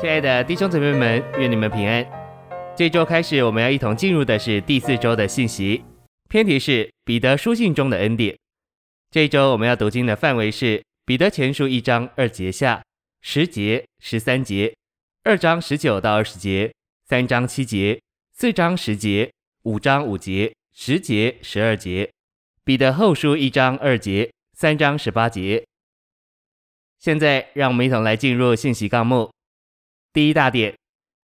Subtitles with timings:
[0.00, 2.02] 亲爱的弟兄姊妹们，愿你们平安。
[2.74, 5.84] 这周开始，我们要一同进入的是第四周的信息，
[6.30, 8.34] 篇题是彼得书信中的恩典。
[9.10, 12.82] 这一周我们要读经的范围是彼得前书一章二节下、
[13.20, 14.74] 十节、十三节、
[15.22, 16.72] 二章十九到二十节、
[17.06, 18.00] 三章七节、
[18.32, 19.30] 四章十节、
[19.64, 22.08] 五章五节、十节、十二节。
[22.64, 25.62] 彼得后书一章二节、三章十八节。
[26.98, 29.30] 现在，让我们一同来进入信息纲目。
[30.12, 30.74] 第一大点，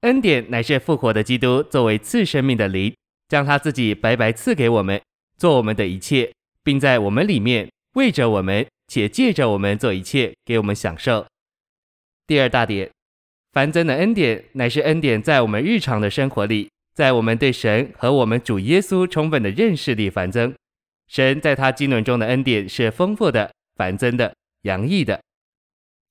[0.00, 2.96] 恩典乃是复活的基督作为赐生命的灵，
[3.28, 4.98] 将他自己白白赐给我们，
[5.36, 6.32] 做我们的一切，
[6.64, 11.26] 并在我们里面为着我们，且借着我们做一切，给我们享受。
[12.26, 12.90] 第二大点，
[13.52, 20.54] 繁增的恩典乃是恩典在我们日常的生活里，在我们对神和我们主耶稣充分的认识里繁增。
[21.06, 25.20] 神在他经纶中的恩典是丰富的、繁增的、洋溢的。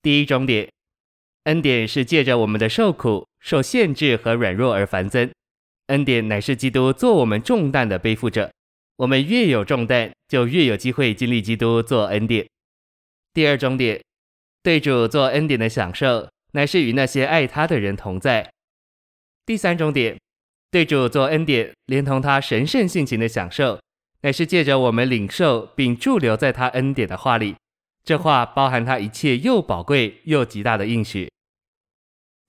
[0.04, 0.70] 第一中点。
[1.50, 5.32] 恩典是借着我们的受苦、受限制和软弱而繁增。
[5.88, 8.52] 恩典乃是基督做我们重担的背负者。
[8.98, 12.48] 我们越有重担，就越有机会经历基督做恩典。
[13.34, 14.00] 第二中点，
[14.62, 18.52] 对主做恩典的享受，乃是与那些爱他的人同在。
[19.44, 20.20] 第三中点，
[20.70, 23.80] 对主做恩典，连同他神圣性情的享受，
[24.22, 27.56] 乃是借着我们领受并驻留在他恩典的话里。
[28.04, 31.29] 这话包含他一切又宝贵又极大的应许。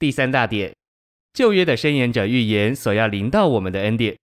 [0.00, 0.74] 第三大点，
[1.34, 4.16] 旧约的申言者预言所要临到我们的恩典。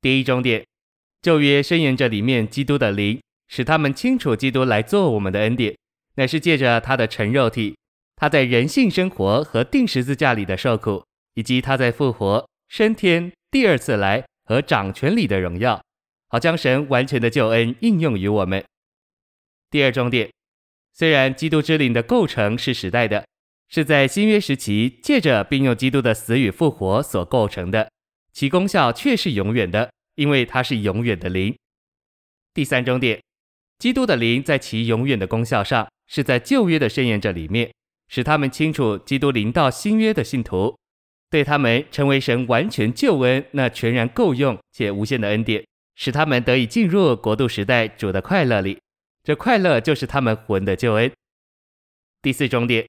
[0.00, 0.64] 第一中点，
[1.20, 5.76] 旧约申言者里面基督的灵，使他们清楚基督来做我们的恩典，
[6.14, 7.76] 乃是借着他的成肉体，
[8.16, 15.84] 他在人性生活和钉十字架里的受苦，以及他在复活、升天、第二次来和掌权里的荣耀，
[16.28, 18.64] 好将神完全的救恩应用于我们。
[19.70, 20.30] 第二中点。
[20.96, 23.26] 虽然基督之灵的构成是时代的，
[23.68, 27.90] 是在新约时期借着并用基督的死与复活所构成的，
[28.32, 31.56] 其功效却是永远的，因为它是永远的灵。
[32.52, 33.20] 第三中点，
[33.78, 37.72] 基督的灵在其永远的功效上，是在旧约的申言者里面，
[38.08, 40.76] 使他们清楚基督临到新约的信徒，
[41.30, 45.64] 对他们成为神完全救恩那全然够用且无限的恩典，
[45.96, 48.78] 使他们得以进入国度时代主的快乐里。
[49.24, 51.10] 这快乐就是他们魂的救恩。
[52.22, 52.86] 第四中点，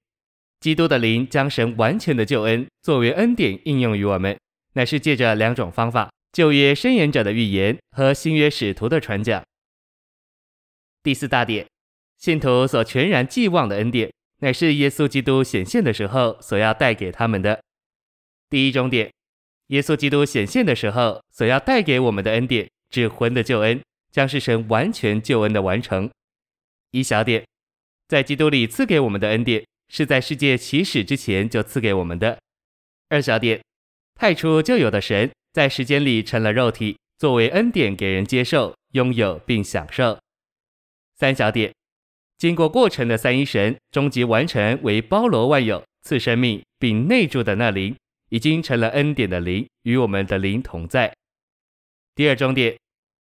[0.65, 4.35] 基督的灵将神完全的救恩作为恩典应用于我们，
[4.73, 9.43] 乃是借着两种方法：旧约申言者的预言和新约使徒的传讲。
[11.03, 11.67] 第四大点，
[12.17, 17.61] 信徒所全然寄望的恩典，乃是耶稣基督显现的时候所要带给他们的。
[18.49, 19.11] 第一种点，
[19.67, 23.79] 耶稣基督显现的时候所要带给我们的恩典，指魂的救恩，
[24.11, 26.09] 将是神完全救恩的完成。
[26.89, 27.45] 一小点，
[28.07, 32.39] 在基督里赐给我们的恩典，是在世界起始之前就赐给我们的。
[33.09, 33.61] 二小点，
[34.15, 40.17] 太初就有的神，在时间里成了肉体，作为恩典给人接受、拥有并享受。
[41.17, 41.73] 三小点，
[42.37, 47.95] 经过过程的三一神，终极完成为包罗万有、赐生命并内住的那灵，
[48.29, 51.13] 已经成了恩典的灵，与我们的灵同在。
[52.15, 52.77] 第二终点，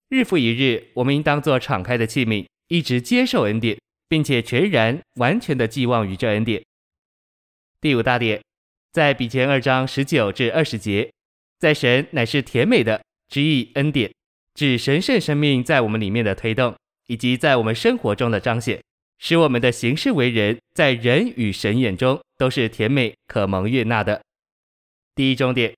[0.08, 2.46] 日复一日，我们应当做敞开的器皿。
[2.70, 6.62] 一直接受恩典，并且全然完全的寄望于这恩典。
[7.80, 8.41] 第五大点，
[8.92, 11.12] 在比前二章十九至二十节，
[11.58, 14.12] 在神乃是甜美的之意恩典，
[14.54, 16.74] 指神圣生命在我们里面的推动，
[17.06, 18.82] 以及在我们生活中的彰显，
[19.19, 24.20] 使我们的行事为人，在人与神眼中都是甜美可蒙悦纳的。
[25.14, 25.75] 第一中点，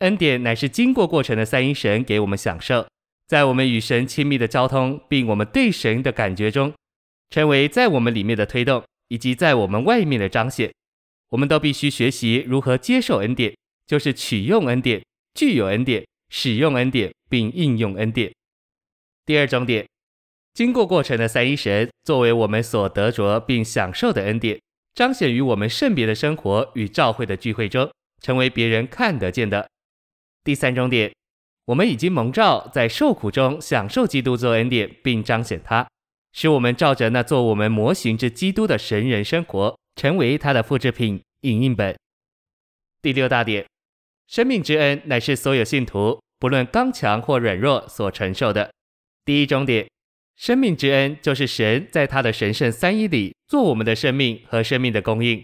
[0.00, 2.86] 恩典乃是经过过程的三一神给我们享受。
[3.26, 6.72] 在我们与神亲密的交通，并我们对神的感觉中，
[7.34, 10.72] 成为在我们里面的推动，以及在我们外面的彰显，
[11.30, 13.52] 我们都必须学习如何接受恩典，
[13.88, 18.32] 就是取用恩典、具有恩典、使用恩典，并应用恩典。
[19.26, 19.84] 第二中点，
[20.52, 24.60] 经过过程的三一神，作为我们所得着并享受的恩典，
[24.94, 27.90] 彰显于我们圣别的生活与教会的聚会中，
[28.22, 29.68] 成为别人看得见的。
[30.44, 31.12] 第三中点。
[31.64, 35.88] 我们已经蒙召在受苦中享受基督做恩典，并彰显他，
[36.34, 41.96] 使我们照着那做我们模型之基督的神人生活，成为他的复制品、影印本。
[43.00, 43.64] 第六大点，
[44.26, 48.72] 生命之恩乃是所有信徒不论刚强或软弱所承受的。
[49.24, 49.88] 第一中点，
[50.36, 55.40] 生命之恩就是神在他的神圣三一里做我们的生命和生命的供应。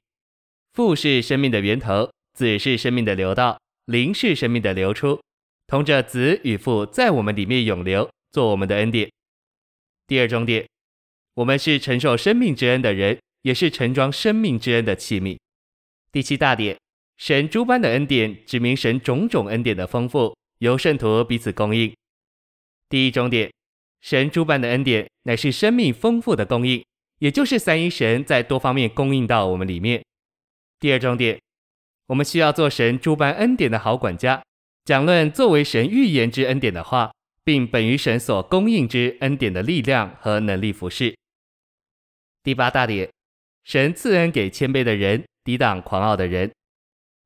[0.72, 5.20] 父是生命的源头，子是生命的流道，灵是生命的流出。
[5.68, 9.08] 同着子与父在我们里面永留，做我们的恩典。
[10.08, 10.66] 第二中点，
[11.34, 15.38] 我们是承受生命之恩的人，也是盛装生命之恩的器皿。
[16.12, 16.76] 第七大点，
[17.16, 21.94] 神诸般的恩典指明神种种恩典的丰富，由圣徒彼此供应。
[22.88, 23.50] 第一重点，
[24.00, 26.84] 神诸般的恩典乃是生命丰富的供应，
[27.20, 30.02] 也就是三一神在多方面供应到我们里面。
[30.80, 31.40] 第二重点，
[32.06, 34.42] 我们需要做神诸般恩典的好管家，
[34.84, 37.12] 讲论作为神预言之恩典的话，
[37.44, 41.14] 并本于神所供应之恩典的力量和能力服侍。
[42.42, 43.10] 第八大点，
[43.64, 46.50] 神赐恩给谦卑的人，抵挡狂傲的人。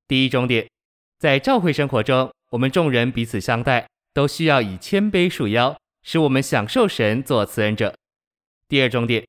[0.09, 0.69] 第一重点，
[1.21, 7.95] 在教会生活中，我们众人彼此相待，都需要以谦卑束腰，使我们享受神做赐恩者。
[8.69, 9.25] 第二重点，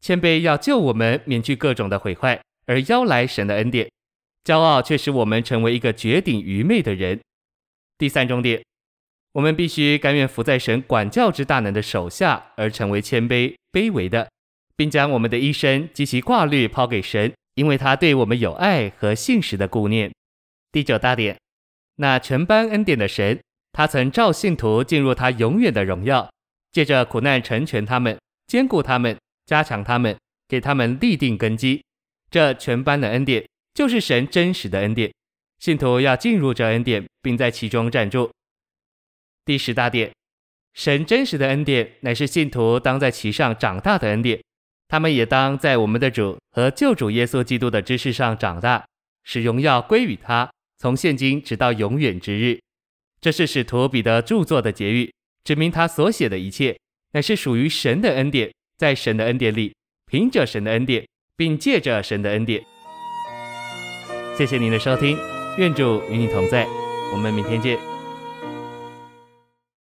[0.00, 3.86] 谦卑要救我们免去各种的毁坏，而邀来神的恩典；
[4.42, 7.20] 骄傲却使我们成为一个绝顶愚昧的人。
[7.96, 8.60] 第三重点，
[9.30, 14.28] 我们必须甘愿服在神管教之大能的手下，而成为谦卑卑微的。
[14.80, 20.10] 并将我们的一生及其挂虑抛给神，因为他对我们有爱和信实的顾念。
[20.72, 21.38] 第九大点，
[21.96, 23.38] 那全班恩典的神，
[23.72, 26.32] 他曾召信徒进入他永远的荣耀，
[26.72, 30.16] 借着苦难成全他们，坚固他们，加强他们，
[30.48, 31.84] 给他们立定根基。
[32.30, 35.12] 这全班的恩典就是神真实的恩典，
[35.58, 38.30] 信徒要进入这恩典，并在其中站住。
[39.44, 40.10] 第十大点，
[40.72, 44.40] 神真实的恩典乃是信徒当在其上长大的恩典。
[44.90, 48.84] 他们也当在我们的主和救主耶稣基督的知识上长大，
[49.22, 52.58] 使荣耀归于他，从现今直到永远之日。
[53.20, 55.12] 这是使徒彼得著作的结语，
[55.44, 56.76] 指明他所写的一切
[57.12, 59.72] 乃是属于神的恩典，在神的恩典里，
[60.10, 61.06] 凭着神的恩典，
[61.36, 62.60] 并借着神的恩典。
[64.36, 65.16] 谢谢您的收听，
[65.56, 66.66] 愿主与你同在，
[67.12, 67.89] 我们明天见。